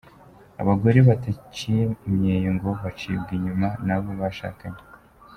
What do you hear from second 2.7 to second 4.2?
bacibwa inyuma n’abo